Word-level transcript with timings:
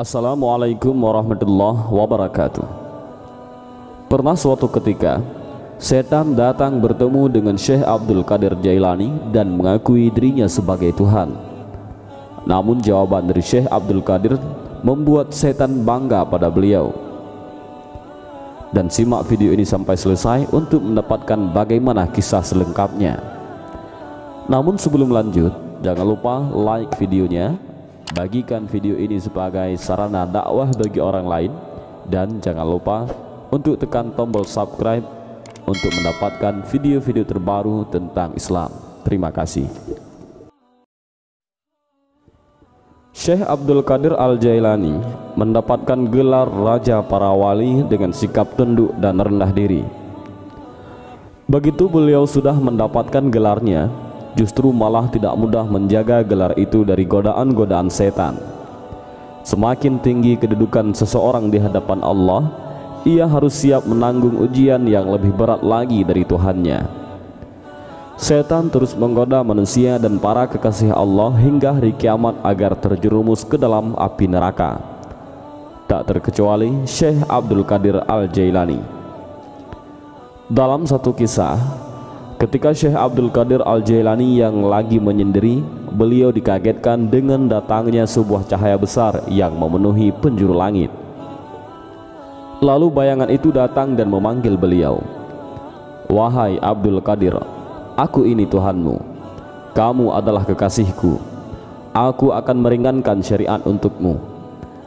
Assalamualaikum 0.00 0.96
warahmatullahi 0.96 1.92
wabarakatuh. 1.92 2.64
Pernah 4.08 4.32
suatu 4.32 4.64
ketika, 4.64 5.20
setan 5.76 6.32
datang 6.32 6.80
bertemu 6.80 7.28
dengan 7.28 7.60
Syekh 7.60 7.84
Abdul 7.84 8.24
Qadir 8.24 8.56
Jailani 8.64 9.12
dan 9.28 9.52
mengakui 9.52 10.08
dirinya 10.08 10.48
sebagai 10.48 10.96
Tuhan. 10.96 11.36
Namun 12.48 12.80
jawaban 12.80 13.28
dari 13.28 13.44
Syekh 13.44 13.68
Abdul 13.68 14.00
Qadir 14.00 14.40
membuat 14.80 15.36
setan 15.36 15.84
bangga 15.84 16.24
pada 16.24 16.48
beliau. 16.48 16.96
Dan 18.72 18.88
simak 18.88 19.28
video 19.28 19.52
ini 19.52 19.68
sampai 19.68 20.00
selesai 20.00 20.48
untuk 20.48 20.80
mendapatkan 20.80 21.52
bagaimana 21.52 22.08
kisah 22.08 22.40
selengkapnya. 22.40 23.20
Namun 24.48 24.80
sebelum 24.80 25.12
lanjut, 25.12 25.52
jangan 25.84 26.08
lupa 26.08 26.40
like 26.56 26.88
videonya, 26.96 27.52
Bagikan 28.10 28.66
video 28.66 28.98
ini 28.98 29.22
sebagai 29.22 29.70
sarana 29.78 30.26
dakwah 30.26 30.66
bagi 30.74 30.98
orang 30.98 31.30
lain 31.30 31.52
dan 32.10 32.42
jangan 32.42 32.66
lupa 32.66 33.06
untuk 33.54 33.78
tekan 33.78 34.10
tombol 34.18 34.42
subscribe 34.42 35.06
untuk 35.62 35.94
mendapatkan 35.94 36.66
video-video 36.66 37.22
terbaru 37.22 37.86
tentang 37.86 38.34
Islam. 38.34 38.74
Terima 39.06 39.30
kasih. 39.30 39.70
Syekh 43.14 43.46
Abdul 43.46 43.86
Qadir 43.86 44.18
Al-Jailani 44.18 44.98
mendapatkan 45.38 46.10
gelar 46.10 46.50
Raja 46.50 47.06
Para 47.06 47.30
Wali 47.30 47.86
dengan 47.86 48.10
sikap 48.10 48.58
tunduk 48.58 48.90
dan 48.98 49.22
rendah 49.22 49.54
diri. 49.54 49.86
Begitu 51.46 51.86
beliau 51.86 52.26
sudah 52.26 52.58
mendapatkan 52.58 53.30
gelarnya, 53.30 53.86
justru 54.38 54.70
malah 54.70 55.10
tidak 55.10 55.34
mudah 55.34 55.66
menjaga 55.66 56.22
gelar 56.22 56.54
itu 56.54 56.86
dari 56.86 57.02
godaan-godaan 57.06 57.90
setan. 57.90 58.38
Semakin 59.40 59.98
tinggi 59.98 60.36
kedudukan 60.36 60.92
seseorang 60.92 61.48
di 61.48 61.56
hadapan 61.56 62.04
Allah, 62.04 62.52
ia 63.08 63.24
harus 63.24 63.56
siap 63.56 63.88
menanggung 63.88 64.36
ujian 64.36 64.84
yang 64.84 65.08
lebih 65.08 65.32
berat 65.32 65.64
lagi 65.64 66.04
dari 66.04 66.22
Tuhannya. 66.28 66.84
Setan 68.20 68.68
terus 68.68 68.92
menggoda 68.92 69.40
manusia 69.40 69.96
dan 69.96 70.20
para 70.20 70.44
kekasih 70.44 70.92
Allah 70.92 71.32
hingga 71.40 71.72
hari 71.72 71.96
kiamat 71.96 72.36
agar 72.44 72.76
terjerumus 72.76 73.48
ke 73.48 73.56
dalam 73.56 73.96
api 73.96 74.28
neraka. 74.28 74.76
Tak 75.88 76.04
terkecuali 76.04 76.84
Syekh 76.84 77.24
Abdul 77.24 77.64
Qadir 77.64 78.04
Al-Jailani. 78.04 78.78
Dalam 80.52 80.84
satu 80.84 81.16
kisah, 81.16 81.56
Ketika 82.40 82.72
Syekh 82.72 82.96
Abdul 82.96 83.28
Qadir 83.28 83.60
Al-Jailani 83.60 84.40
yang 84.40 84.64
lagi 84.64 84.96
menyendiri, 84.96 85.60
beliau 85.92 86.32
dikagetkan 86.32 87.04
dengan 87.12 87.44
datangnya 87.44 88.08
sebuah 88.08 88.48
cahaya 88.48 88.80
besar 88.80 89.20
yang 89.28 89.52
memenuhi 89.60 90.08
penjuru 90.08 90.56
langit. 90.56 90.88
Lalu 92.64 92.88
bayangan 92.88 93.28
itu 93.28 93.52
datang 93.52 93.92
dan 93.92 94.08
memanggil 94.08 94.56
beliau. 94.56 95.04
Wahai 96.08 96.56
Abdul 96.64 97.04
Qadir, 97.04 97.36
aku 98.00 98.24
ini 98.24 98.48
Tuhanmu. 98.48 98.96
Kamu 99.76 100.16
adalah 100.16 100.40
kekasihku. 100.48 101.20
Aku 101.92 102.32
akan 102.32 102.56
meringankan 102.56 103.20
syariat 103.20 103.60
untukmu. 103.68 104.16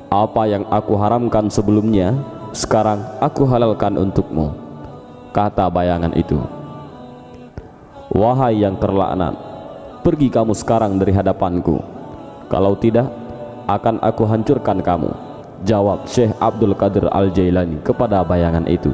Apa 0.10 0.50
yang 0.50 0.66
aku 0.74 0.98
haramkan 0.98 1.54
sebelumnya, 1.54 2.18
sekarang 2.50 3.06
aku 3.22 3.46
halalkan 3.46 3.94
untukmu. 3.94 4.58
Kata 5.30 5.70
bayangan 5.70 6.18
itu. 6.18 6.63
Wahai 8.14 8.62
yang 8.62 8.78
terlaknat, 8.78 9.34
pergi 10.06 10.30
kamu 10.30 10.54
sekarang 10.54 11.02
dari 11.02 11.10
hadapanku. 11.18 11.82
Kalau 12.46 12.78
tidak, 12.78 13.10
akan 13.66 13.98
aku 14.06 14.30
hancurkan 14.30 14.86
kamu. 14.86 15.10
Jawab 15.66 16.06
Syekh 16.06 16.30
Abdul 16.38 16.78
Qadir 16.78 17.10
Al-Jailani 17.10 17.82
kepada 17.82 18.22
bayangan 18.22 18.70
itu. 18.70 18.94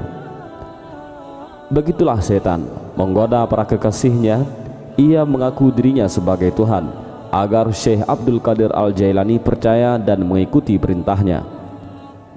Begitulah 1.67 2.23
setan 2.23 2.63
menggoda 2.95 3.43
para 3.43 3.67
kekasihnya. 3.67 4.47
Ia 4.95 5.27
mengaku 5.27 5.67
dirinya 5.67 6.07
sebagai 6.07 6.55
Tuhan 6.55 6.87
agar 7.35 7.75
Syekh 7.75 8.07
Abdul 8.07 8.39
Qadir 8.39 8.71
Al-Jailani 8.71 9.35
percaya 9.35 9.99
dan 9.99 10.23
mengikuti 10.23 10.79
perintahnya. 10.79 11.43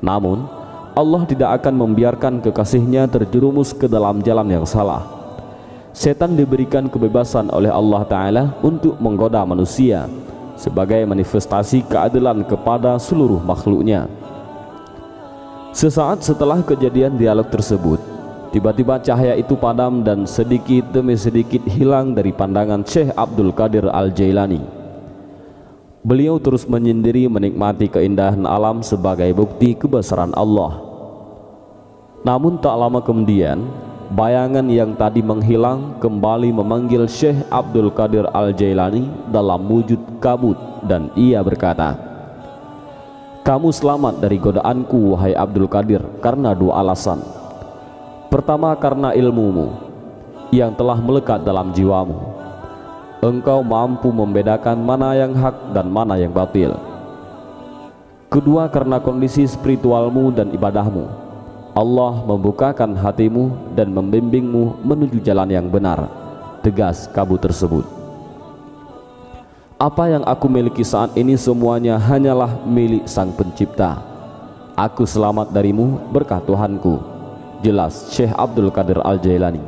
Namun, 0.02 0.50
Allah 0.98 1.22
tidak 1.30 1.62
akan 1.62 1.78
membiarkan 1.78 2.42
kekasihnya 2.42 3.06
terjerumus 3.06 3.70
ke 3.70 3.86
dalam 3.86 4.18
jalan 4.18 4.50
yang 4.50 4.66
salah 4.66 5.21
setan 5.92 6.34
diberikan 6.34 6.88
kebebasan 6.88 7.52
oleh 7.52 7.68
Allah 7.68 8.02
Ta'ala 8.08 8.44
untuk 8.64 8.96
menggoda 8.96 9.44
manusia 9.44 10.08
sebagai 10.56 11.04
manifestasi 11.04 11.84
keadilan 11.88 12.44
kepada 12.48 12.96
seluruh 12.96 13.40
makhluknya. 13.44 14.08
Sesaat 15.72 16.20
setelah 16.20 16.60
kejadian 16.60 17.16
dialog 17.16 17.48
tersebut 17.48 18.00
tiba-tiba 18.52 19.00
cahaya 19.00 19.32
itu 19.36 19.56
padam 19.56 20.04
dan 20.04 20.28
sedikit 20.28 20.92
demi 20.92 21.16
sedikit 21.16 21.64
hilang 21.64 22.12
dari 22.12 22.32
pandangan 22.32 22.84
Syekh 22.84 23.16
Abdul 23.16 23.56
Qadir 23.56 23.88
Al-Jailani. 23.88 24.60
Beliau 26.04 26.36
terus 26.42 26.68
menyendiri 26.68 27.30
menikmati 27.30 27.88
keindahan 27.88 28.44
alam 28.44 28.84
sebagai 28.84 29.30
bukti 29.32 29.72
kebesaran 29.72 30.34
Allah. 30.36 30.82
Namun 32.26 32.58
tak 32.60 32.74
lama 32.74 33.00
kemudian 33.00 33.62
bayangan 34.12 34.68
yang 34.68 34.92
tadi 34.92 35.24
menghilang 35.24 35.96
kembali 35.96 36.52
memanggil 36.52 37.08
Syekh 37.08 37.48
Abdul 37.48 37.88
Qadir 37.96 38.28
Al-Jailani 38.28 39.08
dalam 39.32 39.64
wujud 39.64 40.20
kabut 40.20 40.60
dan 40.84 41.08
ia 41.16 41.40
berkata 41.40 41.96
kamu 43.40 43.72
selamat 43.72 44.20
dari 44.20 44.36
godaanku 44.36 45.16
wahai 45.16 45.32
Abdul 45.32 45.66
Qadir 45.66 45.98
karena 46.22 46.54
dua 46.54 46.78
alasan. 46.78 47.18
Pertama 48.30 48.70
karena 48.78 49.10
ilmumu 49.18 49.74
yang 50.54 50.70
telah 50.78 50.94
melekat 50.94 51.42
dalam 51.42 51.74
jiwamu. 51.74 52.22
Engkau 53.18 53.66
mampu 53.66 54.14
membedakan 54.14 54.78
mana 54.78 55.18
yang 55.18 55.34
hak 55.34 55.74
dan 55.74 55.90
mana 55.90 56.14
yang 56.22 56.30
batil. 56.30 56.78
Kedua 58.30 58.70
karena 58.70 59.02
kondisi 59.02 59.42
spiritualmu 59.42 60.30
dan 60.30 60.54
ibadahmu 60.54 61.21
Allah 61.72 62.20
membukakan 62.28 62.92
hatimu 62.92 63.72
dan 63.72 63.88
membimbingmu 63.96 64.84
menuju 64.84 65.24
jalan 65.24 65.48
yang 65.48 65.72
benar. 65.72 66.04
Tegas 66.60 67.08
kabut 67.08 67.40
tersebut. 67.40 67.88
Apa 69.80 70.12
yang 70.12 70.20
aku 70.28 70.52
miliki 70.52 70.84
saat 70.84 71.16
ini 71.16 71.32
semuanya 71.32 71.96
hanyalah 71.96 72.60
milik 72.68 73.08
sang 73.08 73.32
pencipta. 73.32 74.04
Aku 74.76 75.08
selamat 75.08 75.48
darimu 75.48 75.96
berkah 76.12 76.44
Tuhanku 76.44 77.00
jelas 77.64 78.12
Syekh 78.12 78.36
Abdul 78.36 78.68
Qadir 78.68 79.00
Al-Jailani. 79.00 79.64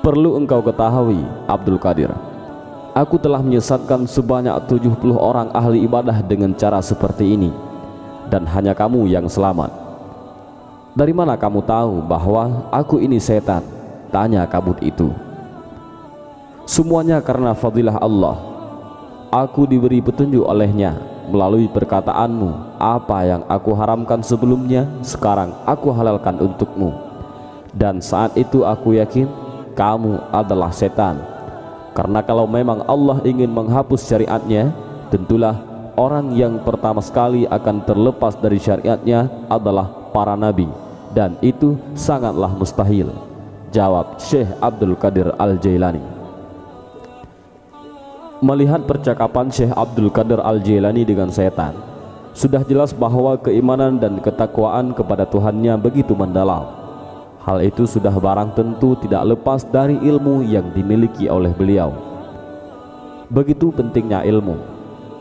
Perlu 0.00 0.40
engkau 0.40 0.64
ketahui 0.64 1.20
Abdul 1.44 1.76
Qadir 1.76 2.08
aku 2.96 3.20
telah 3.20 3.44
menyesatkan 3.44 4.08
sebanyak 4.08 4.52
70 4.64 4.96
orang 5.12 5.52
ahli 5.52 5.84
ibadah 5.84 6.24
dengan 6.24 6.56
cara 6.56 6.80
seperti 6.80 7.36
ini. 7.36 7.52
Dan 8.32 8.48
hanya 8.48 8.72
kamu 8.72 9.12
yang 9.12 9.28
selamat 9.28 9.81
dari 10.92 11.16
mana 11.16 11.40
kamu 11.40 11.64
tahu 11.64 12.04
bahwa 12.04 12.68
aku 12.68 13.00
ini 13.00 13.16
setan? 13.16 13.64
Tanya 14.12 14.44
kabut 14.44 14.76
itu. 14.84 15.08
Semuanya 16.68 17.24
karena 17.24 17.56
fadilah 17.56 17.96
Allah. 17.96 18.36
Aku 19.32 19.64
diberi 19.64 20.04
petunjuk 20.04 20.44
olehnya 20.44 21.00
melalui 21.32 21.64
perkataanmu. 21.72 22.76
Apa 22.76 23.24
yang 23.24 23.42
aku 23.48 23.72
haramkan 23.72 24.20
sebelumnya, 24.20 24.84
sekarang 25.00 25.56
aku 25.64 25.88
halalkan 25.88 26.36
untukmu. 26.36 26.92
Dan 27.72 28.04
saat 28.04 28.36
itu 28.36 28.68
aku 28.68 29.00
yakin 29.00 29.24
kamu 29.72 30.20
adalah 30.28 30.68
setan. 30.68 31.24
Karena 31.96 32.20
kalau 32.20 32.44
memang 32.44 32.84
Allah 32.84 33.24
ingin 33.24 33.48
menghapus 33.48 34.04
syariatnya, 34.04 34.76
tentulah 35.08 35.56
orang 35.96 36.36
yang 36.36 36.60
pertama 36.60 37.00
sekali 37.00 37.48
akan 37.48 37.80
terlepas 37.88 38.36
dari 38.36 38.60
syariatnya 38.60 39.48
adalah 39.48 39.88
para 40.12 40.36
nabi 40.36 40.81
dan 41.12 41.36
itu 41.44 41.76
sangatlah 41.92 42.48
mustahil 42.56 43.12
jawab 43.72 44.16
Syekh 44.20 44.48
Abdul 44.60 44.96
Qadir 44.96 45.32
Al-Jailani. 45.36 46.00
Melihat 48.42 48.84
percakapan 48.84 49.48
Syekh 49.48 49.72
Abdul 49.72 50.10
Qadir 50.10 50.42
Al-Jailani 50.42 51.06
dengan 51.06 51.30
setan 51.30 51.76
sudah 52.32 52.64
jelas 52.64 52.96
bahwa 52.96 53.36
keimanan 53.36 54.00
dan 54.00 54.16
ketakwaan 54.18 54.96
kepada 54.96 55.28
Tuhannya 55.28 55.76
begitu 55.76 56.16
mendalam. 56.16 56.64
Hal 57.44 57.60
itu 57.60 57.84
sudah 57.84 58.12
barang 58.12 58.56
tentu 58.56 58.96
tidak 59.04 59.36
lepas 59.36 59.66
dari 59.68 60.00
ilmu 60.00 60.46
yang 60.46 60.72
dimiliki 60.72 61.28
oleh 61.28 61.52
beliau. 61.52 61.92
Begitu 63.28 63.72
pentingnya 63.72 64.24
ilmu 64.28 64.72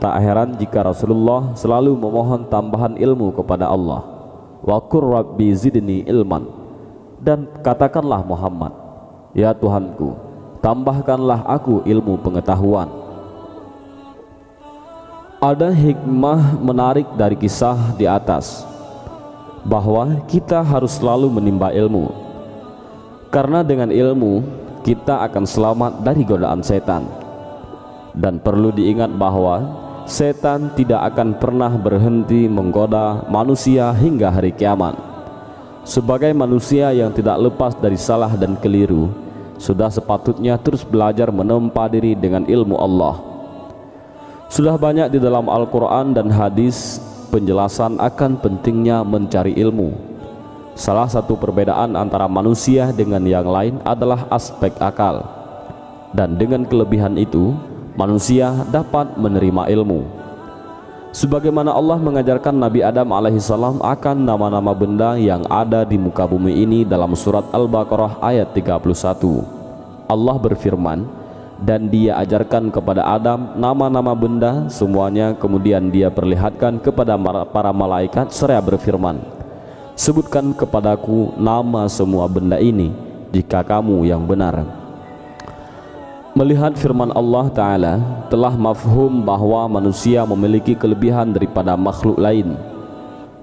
tak 0.01 0.17
heran 0.17 0.57
jika 0.57 0.81
Rasulullah 0.81 1.53
selalu 1.53 1.93
memohon 1.93 2.49
tambahan 2.49 2.97
ilmu 2.97 3.37
kepada 3.37 3.69
Allah 3.69 4.10
wa 4.61 4.77
rabbi 4.81 5.53
zidni 5.53 6.05
ilman 6.05 6.45
dan 7.21 7.49
katakanlah 7.61 8.21
Muhammad 8.25 8.73
ya 9.33 9.53
Tuhanku 9.53 10.13
tambahkanlah 10.61 11.45
aku 11.45 11.81
ilmu 11.85 12.17
pengetahuan 12.21 13.01
Ada 15.41 15.73
hikmah 15.73 16.61
menarik 16.61 17.17
dari 17.17 17.33
kisah 17.33 17.97
di 17.97 18.05
atas 18.05 18.61
bahwa 19.65 20.21
kita 20.29 20.61
harus 20.61 21.01
selalu 21.01 21.33
menimba 21.33 21.73
ilmu. 21.73 22.13
Karena 23.33 23.65
dengan 23.65 23.89
ilmu 23.89 24.45
kita 24.85 25.25
akan 25.25 25.49
selamat 25.49 26.05
dari 26.05 26.21
godaan 26.21 26.61
setan. 26.61 27.09
Dan 28.13 28.37
perlu 28.37 28.69
diingat 28.69 29.09
bahwa 29.17 29.65
setan 30.09 30.73
tidak 30.77 31.13
akan 31.13 31.37
pernah 31.37 31.71
berhenti 31.73 32.45
menggoda 32.45 33.25
manusia 33.29 33.89
hingga 33.93 34.31
hari 34.31 34.53
kiamat. 34.53 34.97
Sebagai 35.81 36.29
manusia 36.31 36.93
yang 36.93 37.09
tidak 37.09 37.41
lepas 37.41 37.73
dari 37.77 37.97
salah 37.97 38.33
dan 38.37 38.53
keliru, 38.57 39.09
sudah 39.57 39.89
sepatutnya 39.89 40.57
terus 40.61 40.85
belajar 40.85 41.33
menempa 41.33 41.89
diri 41.89 42.13
dengan 42.13 42.45
ilmu 42.45 42.77
Allah 42.77 43.31
sudah 44.51 44.75
banyak 44.75 45.15
di 45.15 45.19
dalam 45.23 45.47
Al-Quran 45.47 46.11
dan 46.11 46.27
hadis 46.27 46.99
penjelasan 47.31 47.95
akan 48.03 48.35
pentingnya 48.35 48.99
mencari 48.99 49.55
ilmu. 49.55 49.95
Salah 50.75 51.07
satu 51.07 51.39
perbedaan 51.39 51.95
antara 51.95 52.27
manusia 52.27 52.91
dengan 52.91 53.23
yang 53.23 53.47
lain 53.47 53.79
adalah 53.87 54.27
aspek 54.27 54.75
akal. 54.83 55.23
Dan 56.11 56.35
dengan 56.35 56.67
kelebihan 56.67 57.15
itu, 57.15 57.55
manusia 57.95 58.65
dapat 58.69 59.15
menerima 59.19 59.67
ilmu. 59.71 60.07
Sebagaimana 61.11 61.75
Allah 61.75 61.99
mengajarkan 61.99 62.55
Nabi 62.55 62.79
Adam 62.79 63.11
alaihissalam 63.11 63.83
akan 63.83 64.17
nama-nama 64.23 64.71
benda 64.71 65.19
yang 65.19 65.43
ada 65.51 65.83
di 65.83 65.99
muka 65.99 66.23
bumi 66.23 66.63
ini 66.63 66.87
dalam 66.87 67.11
surat 67.19 67.43
Al-Baqarah 67.51 68.23
ayat 68.23 68.55
31. 68.55 68.79
Allah 70.07 70.35
berfirman, 70.39 71.03
dan 71.61 71.93
dia 71.93 72.17
ajarkan 72.17 72.73
kepada 72.73 73.05
Adam 73.05 73.53
nama-nama 73.53 74.17
benda 74.17 74.65
semuanya 74.73 75.37
kemudian 75.37 75.93
dia 75.93 76.09
perlihatkan 76.09 76.81
kepada 76.81 77.13
para 77.45 77.69
malaikat 77.69 78.33
seraya 78.33 78.65
berfirman 78.65 79.21
sebutkan 79.93 80.57
kepadaku 80.57 81.37
nama 81.37 81.85
semua 81.85 82.25
benda 82.25 82.57
ini 82.57 82.89
jika 83.29 83.61
kamu 83.61 84.09
yang 84.09 84.25
benar 84.25 84.80
melihat 86.31 86.71
firman 86.79 87.11
Allah 87.11 87.51
Ta'ala 87.51 87.93
telah 88.31 88.55
mafhum 88.55 89.19
bahwa 89.23 89.67
manusia 89.67 90.23
memiliki 90.23 90.71
kelebihan 90.79 91.35
daripada 91.35 91.75
makhluk 91.75 92.15
lain. 92.15 92.55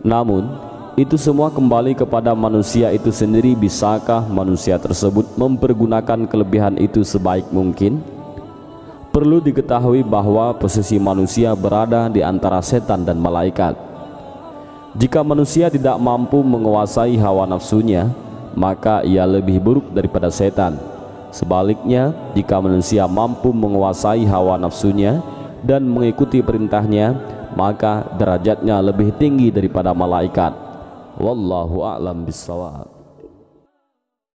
Namun 0.01 0.49
itu 0.97 1.21
semua 1.21 1.53
kembali 1.53 1.93
kepada 1.93 2.33
manusia 2.33 2.89
itu 2.91 3.13
sendiri. 3.13 3.53
Bisakah 3.53 4.25
manusia 4.27 4.81
tersebut 4.81 5.29
mempergunakan 5.37 6.25
kelebihan 6.25 6.81
itu 6.81 7.05
sebaik 7.05 7.53
mungkin? 7.53 8.01
Perlu 9.13 9.43
diketahui 9.43 10.07
bahwa 10.07 10.55
posisi 10.57 10.97
manusia 10.97 11.53
berada 11.53 12.09
di 12.09 12.25
antara 12.25 12.63
setan 12.65 13.05
dan 13.05 13.19
malaikat. 13.21 13.77
Jika 14.97 15.21
manusia 15.21 15.69
tidak 15.69 16.01
mampu 16.01 16.41
menguasai 16.41 17.21
hawa 17.21 17.45
nafsunya 17.45 18.09
maka 18.57 19.05
ia 19.05 19.29
lebih 19.29 19.61
buruk 19.61 19.93
daripada 19.93 20.33
setan 20.33 20.98
sebaliknya 21.31 22.13
jika 22.35 22.59
manusia 22.59 23.07
mampu 23.07 23.55
menguasai 23.55 24.27
hawa 24.27 24.59
nafsunya 24.59 25.23
dan 25.63 25.87
mengikuti 25.87 26.43
perintahnya 26.43 27.17
maka 27.55 28.07
derajatnya 28.15 28.79
lebih 28.85 29.15
tinggi 29.17 29.51
daripada 29.51 29.91
malaikat. 29.91 30.55
Wallahu 31.19 31.83
a'lam 31.83 32.23
bissawab 32.23 32.98